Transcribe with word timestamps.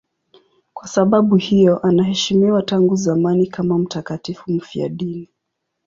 Kwa 0.73 0.87
sababu 0.87 1.35
hiyo 1.35 1.79
anaheshimiwa 1.81 2.61
tangu 2.63 2.95
zamani 2.95 3.47
kama 3.47 3.77
mtakatifu 3.77 4.51
mfiadini. 4.51 5.29